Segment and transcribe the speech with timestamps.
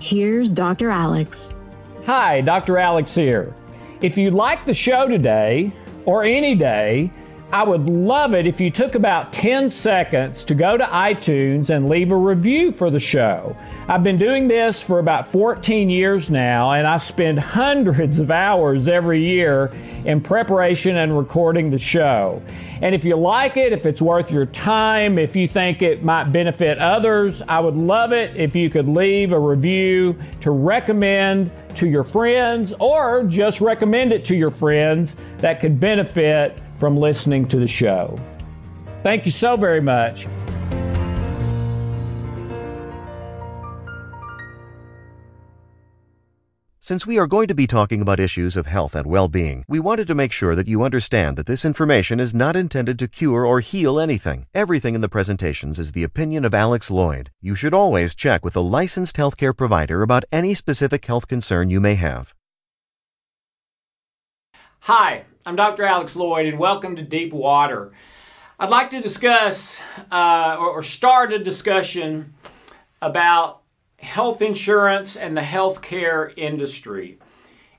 [0.00, 0.90] Here's Dr.
[0.90, 1.52] Alex.
[2.06, 2.78] Hi, Dr.
[2.78, 3.52] Alex here.
[4.00, 5.72] If you like the show today,
[6.04, 7.10] or any day,
[7.50, 11.88] I would love it if you took about 10 seconds to go to iTunes and
[11.88, 13.56] leave a review for the show.
[13.88, 18.86] I've been doing this for about 14 years now, and I spend hundreds of hours
[18.86, 19.72] every year
[20.04, 22.42] in preparation and recording the show.
[22.82, 26.24] And if you like it, if it's worth your time, if you think it might
[26.24, 31.88] benefit others, I would love it if you could leave a review to recommend to
[31.88, 37.58] your friends or just recommend it to your friends that could benefit from listening to
[37.58, 38.18] the show.
[39.02, 40.26] Thank you so very much.
[46.88, 49.78] Since we are going to be talking about issues of health and well being, we
[49.78, 53.44] wanted to make sure that you understand that this information is not intended to cure
[53.44, 54.46] or heal anything.
[54.54, 57.30] Everything in the presentations is the opinion of Alex Lloyd.
[57.42, 61.78] You should always check with a licensed healthcare provider about any specific health concern you
[61.78, 62.32] may have.
[64.80, 65.84] Hi, I'm Dr.
[65.84, 67.92] Alex Lloyd, and welcome to Deep Water.
[68.58, 69.76] I'd like to discuss
[70.10, 72.32] uh, or, or start a discussion
[73.02, 73.60] about
[73.98, 77.18] health insurance and the healthcare industry.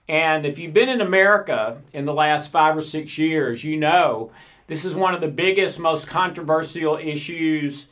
[0.08, 4.31] And if you've been in America in the last five or six years, you know
[4.67, 7.88] this is one of the biggest, most controversial issues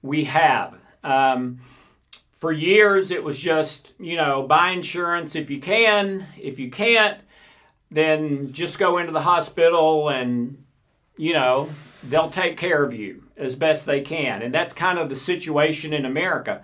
[0.00, 0.74] we have.
[1.02, 1.60] Um,
[2.38, 6.26] for years, it was just, you know, buy insurance if you can.
[6.40, 7.20] If you can't,
[7.94, 10.64] then just go into the hospital and,
[11.16, 11.70] you know,
[12.02, 14.42] they'll take care of you as best they can.
[14.42, 16.62] And that's kind of the situation in America.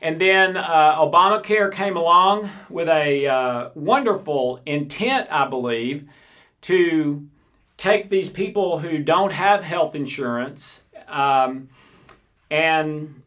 [0.00, 6.08] And then uh, Obamacare came along with a uh, wonderful intent, I believe,
[6.62, 7.28] to
[7.76, 11.68] take these people who don't have health insurance um,
[12.50, 13.22] and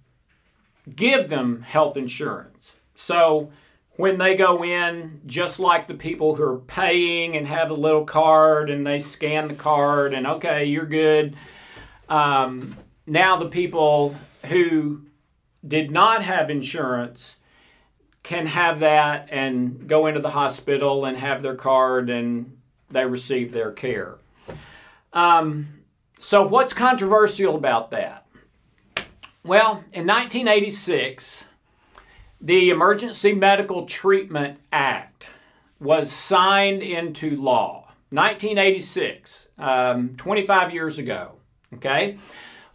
[0.93, 2.73] give them health insurance.
[2.93, 3.51] So
[3.97, 8.06] when they go in, just like the people who are paying and have a little
[8.06, 11.35] card and they scan the card and okay, you're good.
[12.08, 14.16] Um, now the people
[14.46, 15.02] who
[15.68, 17.38] did not have insurance
[18.22, 22.58] can have that and go into the hospital and have their card and
[22.91, 24.18] they receive their care.
[25.12, 25.81] Um,
[26.19, 28.25] so, what's controversial about that?
[29.44, 31.46] Well, in 1986,
[32.39, 35.27] the Emergency Medical Treatment Act
[35.79, 37.83] was signed into law.
[38.09, 41.33] 1986, um, 25 years ago.
[41.73, 42.17] Okay?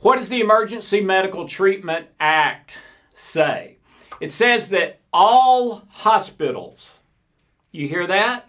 [0.00, 2.76] What does the Emergency Medical Treatment Act
[3.14, 3.78] say?
[4.20, 6.90] It says that all hospitals,
[7.70, 8.46] you hear that?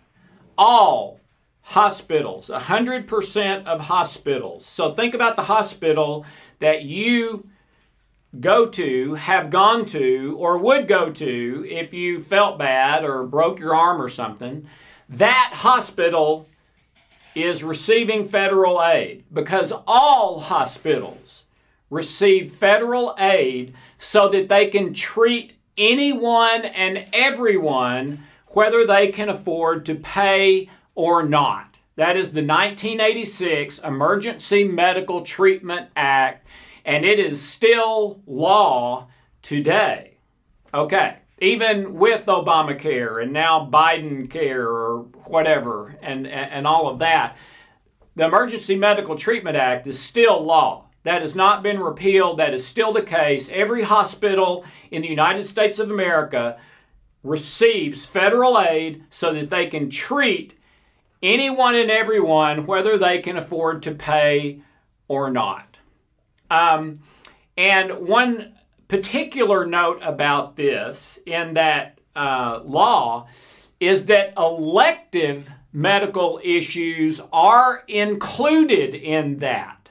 [0.58, 1.20] All
[1.62, 4.66] hospitals, 100% of hospitals.
[4.66, 6.26] So think about the hospital
[6.60, 7.48] that you
[8.40, 13.60] go to, have gone to, or would go to if you felt bad or broke
[13.60, 14.68] your arm or something,
[15.10, 16.48] that hospital
[17.36, 21.44] is receiving federal aid because all hospitals
[21.90, 29.86] receive federal aid so that they can treat anyone and everyone whether they can afford
[29.86, 31.78] to pay or not.
[31.96, 36.48] That is the 1986 Emergency Medical Treatment Act
[36.86, 39.08] and it is still law
[39.42, 40.18] today.
[40.74, 47.00] Okay, even with Obamacare and now Biden care or whatever and, and, and all of
[47.00, 47.38] that,
[48.16, 50.86] the Emergency Medical Treatment Act is still law.
[51.04, 52.40] That has not been repealed.
[52.40, 53.50] That is still the case.
[53.52, 56.58] Every hospital in the United States of America
[57.24, 60.58] receives federal aid so that they can treat
[61.22, 64.62] anyone and everyone, whether they can afford to pay
[65.08, 65.73] or not.
[66.54, 67.00] Um,
[67.58, 68.54] and one
[68.88, 73.28] particular note about this in that uh, law
[73.80, 79.90] is that elective medical issues are included in that.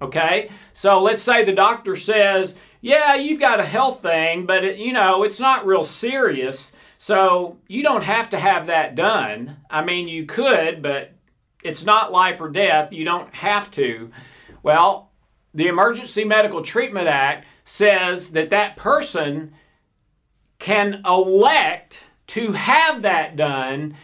[0.00, 0.50] Okay?
[0.72, 4.92] So let's say the doctor says, yeah, you've got a health thing, but it, you
[4.92, 6.70] know, it's not real serious.
[6.98, 9.56] So you don't have to have that done.
[9.68, 11.12] I mean, you could, but
[11.64, 12.92] it's not life or death.
[12.92, 14.12] You don't have to.
[14.62, 15.07] Well,
[15.54, 19.54] the Emergency Medical Treatment Act says that that person
[20.58, 23.96] can elect to have that done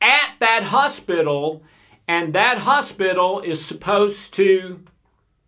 [0.00, 1.62] at that hospital,
[2.08, 4.80] and that hospital is supposed to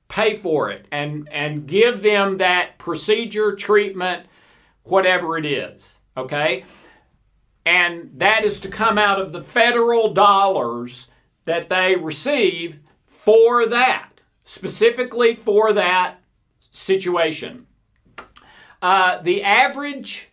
[0.09, 4.27] pay for it and, and give them that procedure, treatment,
[4.85, 5.99] whatever it is.
[6.17, 6.65] Okay?
[7.67, 11.09] And that is to come out of the federal dollars
[11.47, 14.14] that they receive for that,
[14.45, 16.21] specifically for that
[16.71, 17.67] situation.
[18.83, 20.29] Uh, the average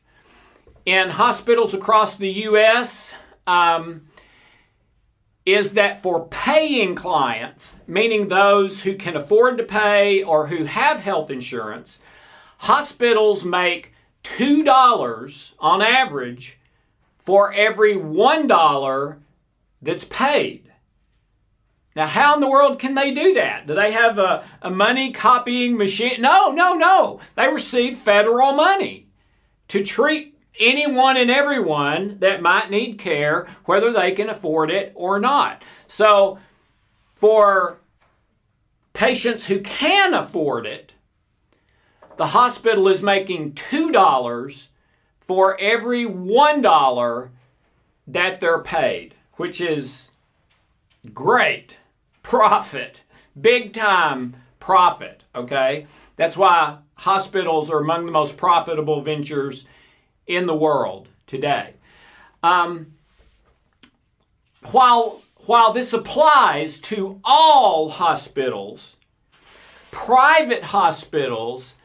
[0.86, 3.12] in hospitals across the U.S.
[3.48, 4.08] Um,
[5.46, 11.00] is that for paying clients, meaning those who can afford to pay or who have
[11.00, 12.00] health insurance,
[12.60, 13.94] hospitals make
[14.24, 16.60] $2 on average
[17.20, 19.18] for every $1
[19.82, 20.71] that's paid.
[21.96, 23.68] Now, how in the world can they do that?
[23.68, 26.22] Do they have a, a money copying machine?
[26.22, 27.20] No, no, no.
[27.36, 29.08] They receive federal money
[29.68, 35.20] to treat anyone and everyone that might need care, whether they can afford it or
[35.20, 35.64] not.
[35.88, 36.40] So,
[37.14, 37.78] for
[38.94, 40.94] patients who can afford it,
[42.18, 44.68] the hospital is making $2
[45.20, 47.30] for every $1
[48.08, 50.10] that they're paid, which is
[51.14, 51.76] great
[52.24, 53.02] profit,
[53.40, 55.88] big time profit, okay?
[56.16, 59.66] That's why hospitals are among the most profitable ventures
[60.28, 61.74] in the world today.
[62.44, 62.94] Um,
[64.72, 68.96] while, while this applies to all hospitals,
[69.90, 71.76] private hospitals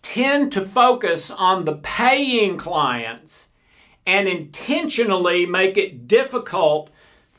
[0.00, 3.46] tend to focus on the paying clients
[4.06, 6.88] and intentionally make it difficult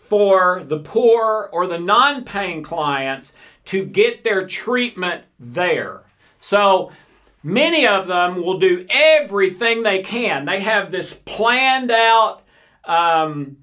[0.09, 3.31] for the poor or the non paying clients
[3.65, 6.01] to get their treatment there.
[6.39, 6.91] So
[7.43, 10.45] many of them will do everything they can.
[10.45, 12.41] They have this planned out
[12.85, 13.57] um,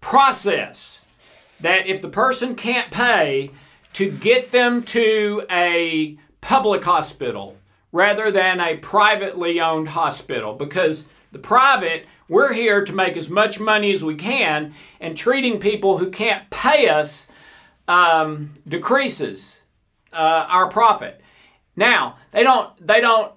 [0.00, 1.00] process
[1.60, 3.50] that if the person can't pay,
[3.94, 7.56] to get them to a public hospital
[7.92, 13.60] rather than a privately owned hospital because the private we're here to make as much
[13.60, 17.28] money as we can, and treating people who can't pay us
[17.86, 19.60] um, decreases
[20.12, 21.20] uh, our profit.
[21.76, 23.32] Now they don't they don't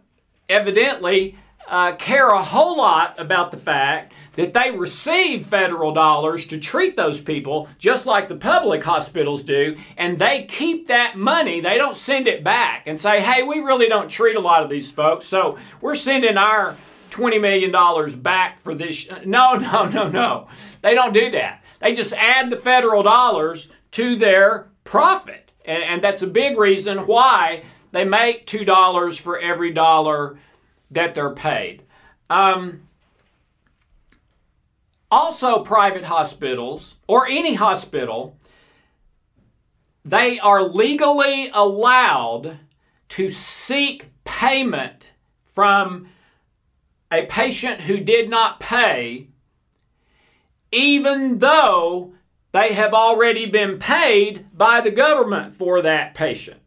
[0.47, 6.59] evidently uh, care a whole lot about the fact that they receive federal dollars to
[6.59, 11.59] treat those people just like the public hospitals do, and they keep that money.
[11.59, 14.69] They don't send it back and say, hey, we really don't treat a lot of
[14.69, 16.77] these folks, so we're sending our
[17.11, 19.07] $20 million back for this.
[19.25, 20.47] No, no, no, no.
[20.81, 21.63] They don't do that.
[21.81, 25.51] They just add the federal dollars to their profit.
[25.65, 30.39] And, and that's a big reason why they make $2 for every dollar
[30.91, 31.83] that they're paid.
[32.29, 32.87] Um,
[35.09, 38.37] also, private hospitals or any hospital,
[40.03, 42.59] they are legally allowed
[43.09, 45.09] to seek payment
[45.55, 46.09] from
[47.11, 49.27] a patient who did not pay,
[50.71, 52.13] even though
[52.51, 56.59] they have already been paid by the government for that patient.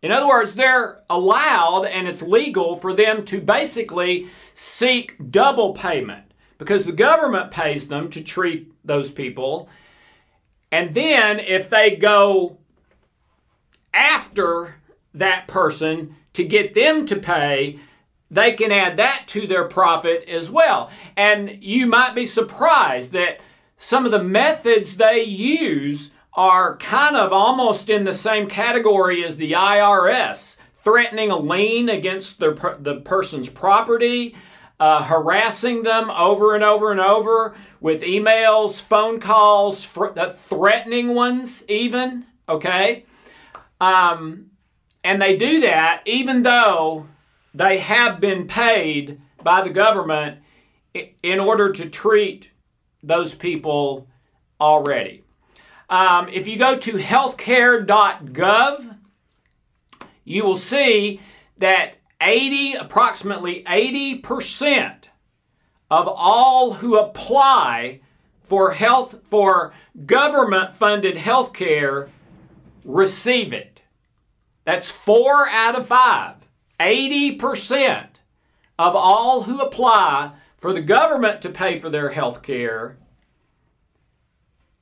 [0.00, 6.32] In other words, they're allowed and it's legal for them to basically seek double payment
[6.56, 9.68] because the government pays them to treat those people.
[10.70, 12.58] And then if they go
[13.92, 14.76] after
[15.14, 17.80] that person to get them to pay,
[18.30, 20.90] they can add that to their profit as well.
[21.16, 23.40] And you might be surprised that
[23.78, 29.36] some of the methods they use are kind of almost in the same category as
[29.36, 34.36] the IRS, threatening a lien against the, the person's property,
[34.78, 41.64] uh, harassing them over and over and over with emails, phone calls, fr- threatening ones,
[41.68, 43.04] even, okay?
[43.80, 44.50] Um,
[45.02, 47.06] and they do that even though
[47.54, 50.38] they have been paid by the government
[51.22, 52.50] in order to treat
[53.02, 54.06] those people
[54.60, 55.24] already.
[55.88, 58.96] Um, if you go to healthcare.gov,
[60.24, 61.20] you will see
[61.58, 65.04] that 80, approximately 80%
[65.90, 68.00] of all who apply
[68.44, 69.72] for health for
[70.04, 72.10] government funded health care
[72.84, 73.82] receive it.
[74.64, 76.37] That's four out of five.
[76.80, 78.06] 80%
[78.78, 82.96] of all who apply for the government to pay for their health care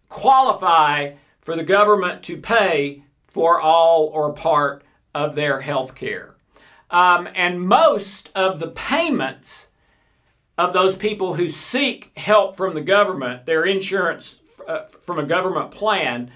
[0.09, 4.83] qualify for the government to pay for all or part
[5.15, 6.35] of their health care.
[6.91, 9.69] Um, and most of the payments
[10.57, 14.37] of those people who seek help from the government, their insurance
[14.67, 16.31] uh, from a government plan,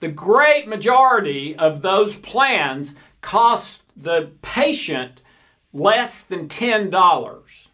[0.00, 5.20] the great majority of those plans cost the patient
[5.72, 7.66] less than $10.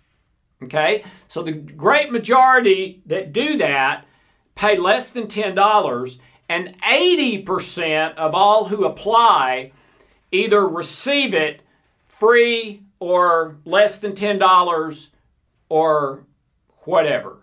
[0.63, 1.05] Okay?
[1.29, 4.07] So the great majority that do that
[4.55, 6.19] pay less than $10,
[6.49, 9.73] and 80% of all who apply
[10.33, 11.61] either receive it
[12.07, 15.09] free or less than $10
[15.69, 16.25] or
[16.85, 17.39] whatever.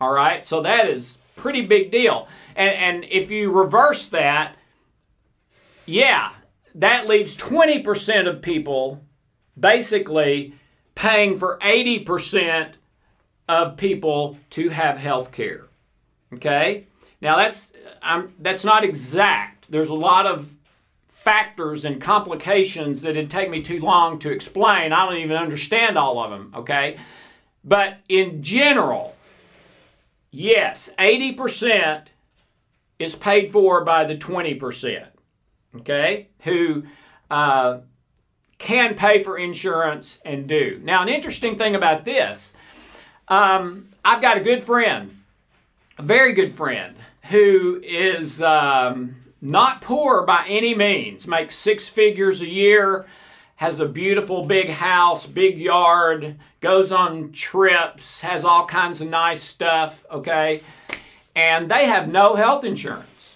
[0.00, 0.44] All right?
[0.44, 2.26] So that is pretty big deal.
[2.56, 4.56] And and if you reverse that,
[5.84, 6.32] yeah,
[6.76, 9.02] that leaves 20% of people
[9.58, 10.54] basically
[10.94, 12.72] paying for 80%
[13.48, 15.66] of people to have health care.
[16.32, 16.86] Okay?
[17.20, 19.70] Now that's I'm, that's not exact.
[19.70, 20.54] There's a lot of
[21.08, 24.92] factors and complications that it'd take me too long to explain.
[24.92, 26.98] I don't even understand all of them, okay?
[27.64, 29.16] But in general,
[30.30, 32.06] yes, 80%
[33.00, 35.06] is paid for by the 20%,
[35.80, 36.84] okay, who
[37.30, 37.78] uh,
[38.58, 40.80] can pay for insurance and do.
[40.82, 42.52] Now, an interesting thing about this
[43.28, 45.18] um, I've got a good friend,
[45.98, 52.40] a very good friend, who is um, not poor by any means, makes six figures
[52.40, 53.06] a year,
[53.56, 59.42] has a beautiful big house, big yard, goes on trips, has all kinds of nice
[59.42, 60.62] stuff, okay?
[61.34, 63.34] And they have no health insurance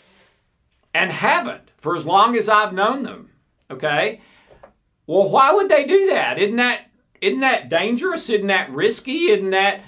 [0.94, 3.30] and haven't for as long as I've known them,
[3.70, 4.20] okay?
[5.06, 6.38] Well, why would they do that?
[6.38, 6.86] Isn't that
[7.20, 8.30] isn't that dangerous?
[8.30, 9.28] Isn't that risky?
[9.30, 9.82] Isn't that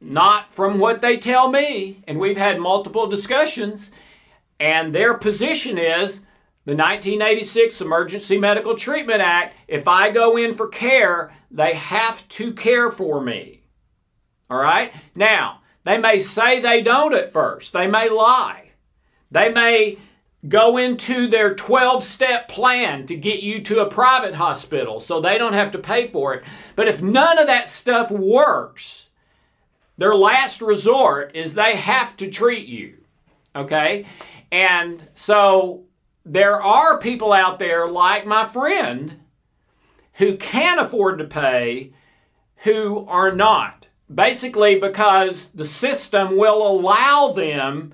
[0.00, 2.02] not from what they tell me?
[2.06, 3.90] And we've had multiple discussions
[4.60, 6.20] and their position is
[6.64, 12.52] the 1986 Emergency Medical Treatment Act, if I go in for care, they have to
[12.52, 13.62] care for me.
[14.50, 14.92] All right?
[15.14, 18.70] Now, they may say they don't at first, they may lie.
[19.30, 19.98] They may
[20.46, 25.36] go into their 12 step plan to get you to a private hospital so they
[25.36, 26.44] don't have to pay for it.
[26.76, 29.08] But if none of that stuff works,
[29.96, 32.98] their last resort is they have to treat you.
[33.56, 34.06] Okay?
[34.52, 35.84] And so
[36.24, 39.20] there are people out there like my friend
[40.14, 41.92] who can afford to pay
[42.58, 43.86] who are not.
[44.12, 47.92] Basically, because the system will allow them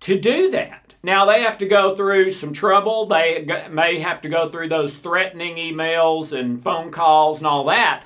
[0.00, 0.81] to do that.
[1.02, 3.06] Now, they have to go through some trouble.
[3.06, 8.04] They may have to go through those threatening emails and phone calls and all that.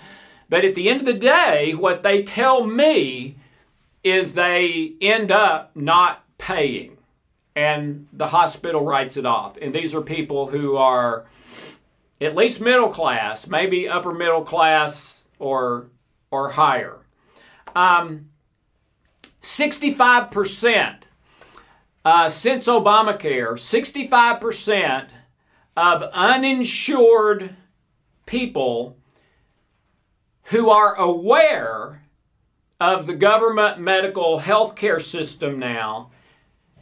[0.49, 3.37] But at the end of the day, what they tell me
[4.03, 6.97] is they end up not paying
[7.57, 9.57] and the hospital writes it off.
[9.61, 11.25] And these are people who are
[12.21, 15.87] at least middle class, maybe upper middle class or
[16.31, 16.99] or higher.
[17.75, 18.31] Um,
[19.43, 20.97] 65%
[22.07, 25.09] uh, since Obamacare, 65%
[25.77, 27.57] of uninsured
[28.27, 28.97] people
[30.45, 32.05] who are aware
[32.79, 36.13] of the government medical health care system now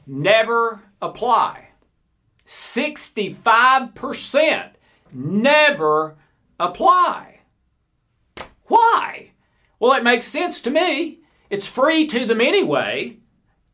[0.07, 1.69] never apply.
[2.47, 4.73] 65%
[5.11, 6.17] never
[6.61, 7.41] apply.
[8.67, 9.31] Why?
[9.81, 11.21] Well, it makes sense to me.
[11.49, 13.21] It's free to them anyway.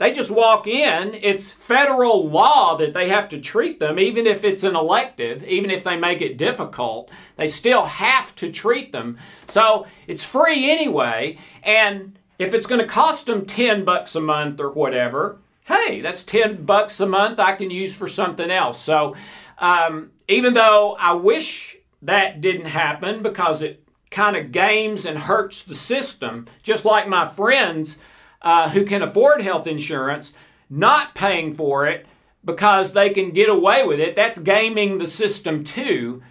[0.00, 1.12] They just walk in.
[1.12, 5.70] It's federal law that they have to treat them, even if it's an elective, even
[5.70, 7.10] if they make it difficult.
[7.36, 9.18] They still have to treat them.
[9.46, 11.36] So it's free anyway.
[11.62, 16.24] And if it's going to cost them 10 bucks a month or whatever, hey, that's
[16.24, 18.80] 10 bucks a month I can use for something else.
[18.80, 19.16] So
[19.58, 25.62] um, even though I wish that didn't happen because it kind of games and hurts
[25.62, 27.98] the system, just like my friends
[28.42, 30.32] uh, who can afford health insurance
[30.68, 32.06] not paying for it
[32.44, 34.16] because they can get away with it.
[34.16, 36.22] That's gaming the system too.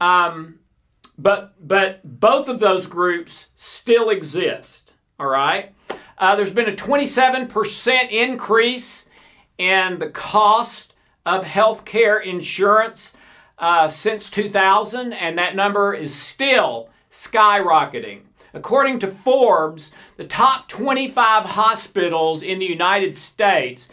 [0.00, 0.60] Um,
[1.18, 4.94] but but both of those groups still exist.
[5.18, 5.74] All right.
[6.16, 9.08] Uh, there's been a 27% increase
[9.56, 10.92] in the cost
[11.24, 13.14] of health care insurance
[13.58, 18.20] uh, since 2000, and that number is still skyrocketing.
[18.52, 23.88] According to Forbes, the top 25 hospitals in the United States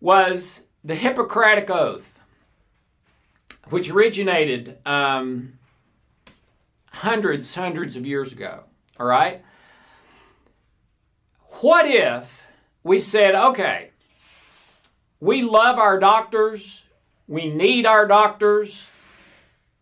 [0.00, 2.12] was the Hippocratic Oath,
[3.70, 5.58] which originated um,
[6.92, 8.64] hundreds, hundreds of years ago.
[8.98, 9.42] All right?
[11.60, 12.42] What if
[12.82, 13.90] we said, okay,
[15.20, 16.82] we love our doctors,
[17.26, 18.86] we need our doctors,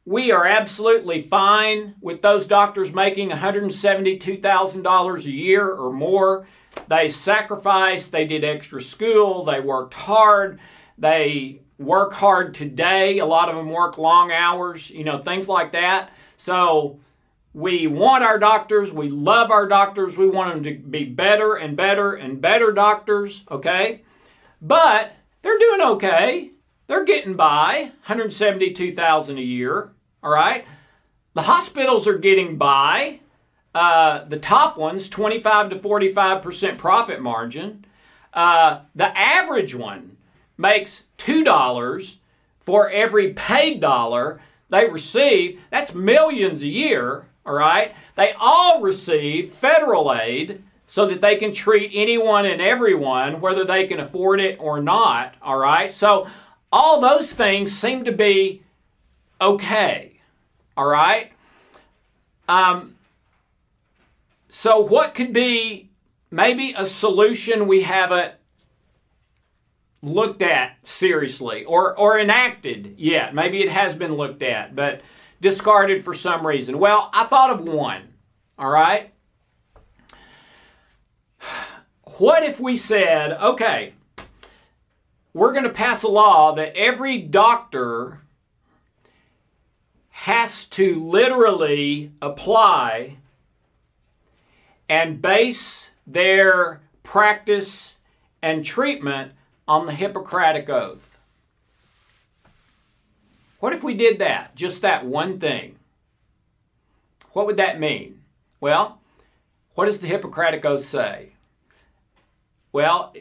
[0.04, 6.46] we are absolutely fine with those doctors making $172,000 a year or more.
[6.88, 10.58] They sacrificed, they did extra school, they worked hard,
[10.98, 13.18] they work hard today.
[13.18, 16.10] A lot of them work long hours, you know, things like that.
[16.40, 16.98] So
[17.52, 21.76] we want our doctors, we love our doctors, we want them to be better and
[21.76, 24.00] better and better doctors, okay?
[24.62, 26.52] But they're doing okay.
[26.86, 30.64] They're getting by, 172,000 a year, all right?
[31.34, 33.20] The hospitals are getting by.
[33.74, 37.84] Uh, the top ones, 25 to 45% profit margin.
[38.32, 40.16] Uh, the average one
[40.56, 42.16] makes $2
[42.60, 45.60] for every paid dollar they receive.
[45.70, 47.94] That's millions a year, all right?
[48.16, 53.86] They all receive federal aid so that they can treat anyone and everyone, whether they
[53.86, 55.94] can afford it or not, all right?
[55.94, 56.26] So
[56.72, 58.62] all those things seem to be
[59.40, 60.20] okay,
[60.76, 61.32] all right?
[62.48, 62.96] Um,
[64.48, 65.90] so, what could be
[66.32, 68.34] maybe a solution we haven't
[70.02, 73.34] looked at seriously or, or enacted yet?
[73.34, 75.02] Maybe it has been looked at, but
[75.40, 76.78] discarded for some reason.
[76.78, 78.02] Well, I thought of one,
[78.58, 79.12] all right?
[82.18, 83.94] What if we said, okay,
[85.32, 88.20] we're going to pass a law that every doctor
[90.10, 93.16] has to literally apply
[94.88, 97.96] and base their practice
[98.42, 99.32] and treatment
[99.70, 101.16] on the Hippocratic Oath.
[103.60, 104.56] What if we did that?
[104.56, 105.76] Just that one thing.
[107.34, 108.22] What would that mean?
[108.58, 109.00] Well,
[109.76, 111.34] what does the Hippocratic Oath say?
[112.72, 113.14] Well,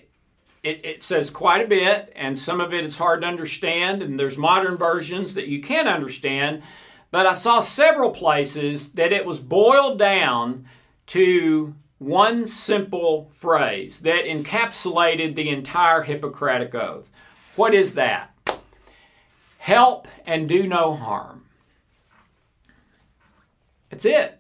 [0.63, 4.19] it, it, says quite a bit, and some of it is hard to understand, and
[4.19, 6.63] there's modern versions that you can understand.
[7.11, 10.65] But I saw several places that it was boiled down
[11.07, 17.09] to one simple phrase that encapsulated the entire Hippocratic Oath.
[17.55, 18.33] What is that?
[19.57, 21.43] Help and do no harm.
[23.89, 24.39] That's it.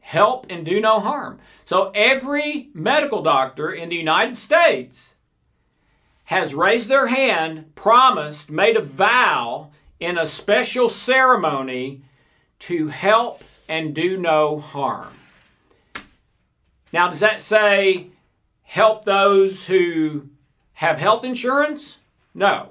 [0.00, 1.38] Help and do no harm.
[1.64, 5.14] So every medical doctor in the United States
[6.24, 12.02] has raised their hand, promised, made a vow in a special ceremony
[12.58, 15.14] to help and do no harm.
[16.92, 18.08] Now, does that say
[18.62, 20.28] help those who
[20.74, 21.98] have health insurance?
[22.34, 22.70] No.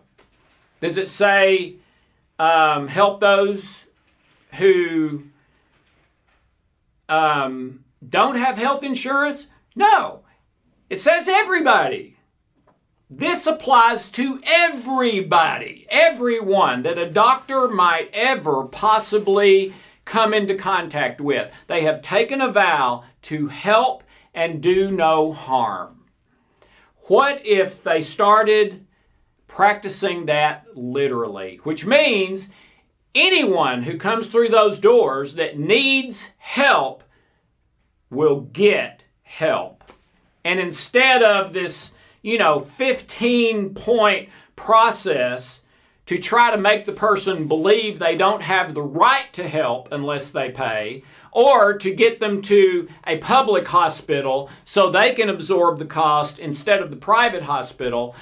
[0.81, 1.75] Does it say
[2.39, 3.77] um, help those
[4.53, 5.23] who
[7.09, 9.47] um, don't have health insurance?
[9.75, 10.21] No.
[10.89, 12.15] It says everybody.
[13.09, 21.49] This applies to everybody, everyone that a doctor might ever possibly come into contact with.
[21.67, 26.05] They have taken a vow to help and do no harm.
[27.07, 28.85] What if they started
[29.47, 31.59] practicing that literally?
[31.63, 32.49] Which means
[33.15, 37.03] anyone who comes through those doors that needs help
[38.09, 39.83] will get help.
[40.43, 45.61] And instead of this, you know, 15 point process
[46.07, 50.29] to try to make the person believe they don't have the right to help unless
[50.29, 55.85] they pay, or to get them to a public hospital so they can absorb the
[55.85, 58.15] cost instead of the private hospital.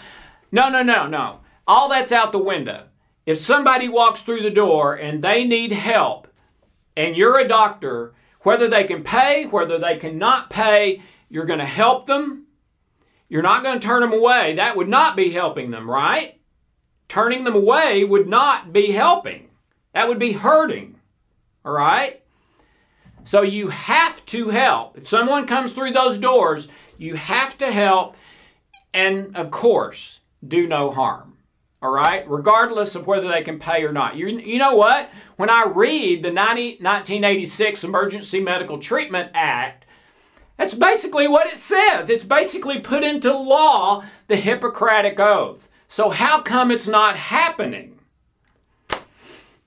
[0.51, 1.39] No, no, no, no.
[1.67, 2.85] All that's out the window.
[3.25, 6.27] If somebody walks through the door and they need help,
[6.97, 11.65] and you're a doctor, whether they can pay, whether they cannot pay, you're going to
[11.65, 12.45] help them.
[13.27, 14.55] You're not going to turn them away.
[14.55, 16.34] That would not be helping them, right?
[17.07, 19.49] Turning them away would not be helping.
[19.93, 20.99] That would be hurting.
[21.63, 22.21] All right?
[23.23, 24.97] So you have to help.
[24.97, 28.15] If someone comes through those doors, you have to help.
[28.93, 31.37] And of course, do no harm.
[31.81, 32.29] All right?
[32.29, 34.15] Regardless of whether they can pay or not.
[34.15, 35.09] You, you know what?
[35.37, 39.85] When I read the 90, 1986 Emergency Medical Treatment Act,
[40.57, 42.09] that's basically what it says.
[42.09, 45.67] It's basically put into law the Hippocratic Oath.
[45.95, 47.97] So, how come it's not happening?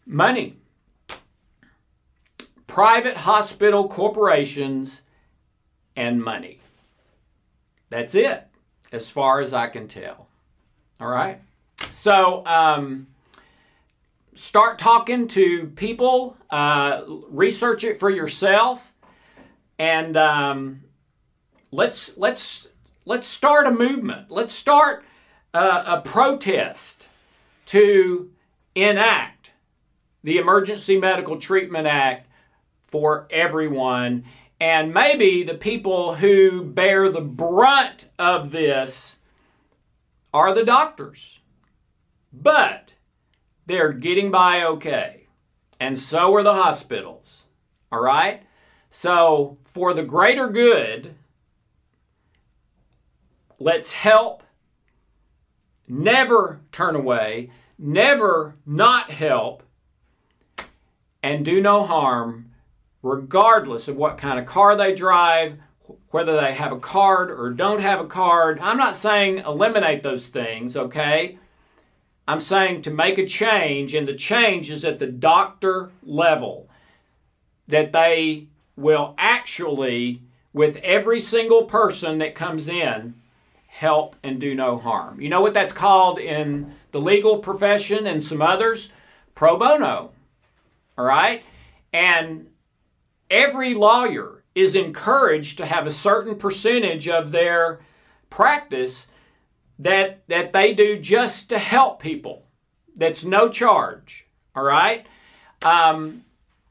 [0.05, 0.59] Money.
[2.67, 5.01] Private hospital corporations
[5.97, 6.61] and money.
[7.89, 8.47] That's it,
[8.93, 10.29] as far as I can tell.
[11.01, 11.41] All right?
[11.93, 13.07] So, um,
[14.35, 18.93] start talking to people, uh, research it for yourself,
[19.79, 20.83] and um,
[21.73, 22.69] let's let's
[23.07, 24.31] let's start a movement.
[24.31, 25.07] Let's start
[25.55, 27.07] a protest
[27.67, 28.31] to
[28.75, 29.51] enact
[30.23, 32.29] the Emergency Medical Treatment Act
[32.87, 34.25] for everyone.
[34.61, 39.17] And maybe the people who bear the brunt of this
[40.35, 41.39] are the doctors.
[42.33, 42.95] But
[43.67, 45.27] they're getting by okay.
[45.79, 47.45] And so are the hospitals.
[47.93, 48.43] All right?
[48.91, 51.15] So, for the greater good,
[53.59, 54.43] let's help
[55.89, 59.63] never turn away, never not help,
[61.23, 62.51] and do no harm,
[63.03, 65.59] regardless of what kind of car they drive,
[66.11, 68.59] whether they have a card or don't have a card.
[68.61, 71.39] I'm not saying eliminate those things, okay?
[72.27, 76.69] I'm saying to make a change, and the change is at the doctor level,
[77.67, 80.23] that they will actually,
[80.53, 83.15] with every single person that comes in,
[83.79, 85.21] help and do no harm.
[85.21, 88.91] You know what that's called in the legal profession and some others?
[89.37, 90.11] Pro bono.
[90.97, 91.45] All right?
[91.93, 92.49] And
[93.31, 97.79] every lawyer is encouraged to have a certain percentage of their
[98.31, 99.07] practice
[99.79, 102.47] that that they do just to help people.
[102.97, 104.27] That's no charge.
[104.57, 105.07] All right.
[105.63, 106.25] Um,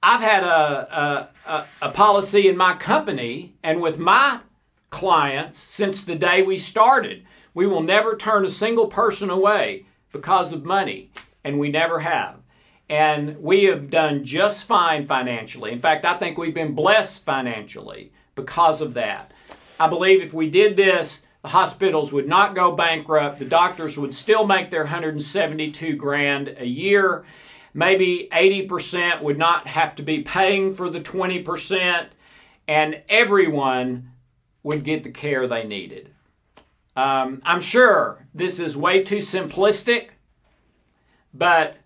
[0.04, 4.42] I've had a, a, a policy in my company and with my
[4.90, 7.26] clients since the day we started.
[7.54, 11.12] We will never turn a single person away because of money,
[11.44, 12.38] and we never have.
[12.90, 15.72] And we have done just fine financially.
[15.72, 19.32] In fact, I think we've been blessed financially because of that.
[19.80, 23.40] I believe if we did this, the hospitals would not go bankrupt.
[23.40, 27.26] The doctors would still make their 172 grand a year.
[27.74, 32.08] Maybe 80% would not have to be paying for the 20%,
[32.68, 34.12] and everyone
[34.64, 36.12] would get the care they needed.
[36.96, 40.10] Um, I'm sure this is way too simplistic,
[41.34, 41.78] but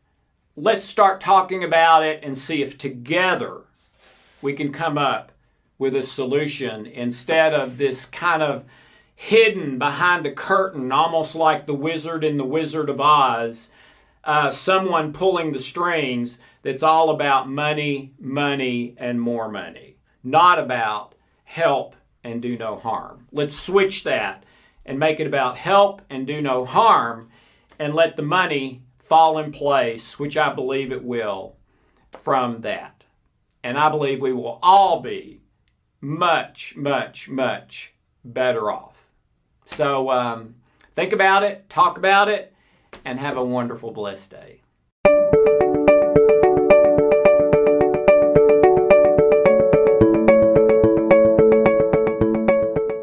[0.56, 3.62] let's start talking about it and see if together
[4.42, 5.32] we can come up
[5.78, 8.64] with a solution instead of this kind of
[9.16, 13.70] hidden behind a curtain, almost like the wizard in the Wizard of Oz,
[14.24, 21.16] uh, someone pulling the strings that's all about money, money, and more money, not about
[21.44, 23.28] help and do no harm.
[23.32, 24.44] Let's switch that
[24.86, 27.30] and make it about help and do no harm
[27.80, 31.56] and let the money fall in place, which I believe it will,
[32.12, 33.04] from that.
[33.64, 35.42] And I believe we will all be
[36.00, 38.96] much, much, much better off.
[39.66, 40.56] So um,
[40.96, 42.54] think about it, talk about it,
[43.06, 44.61] and have a wonderful, blessed day.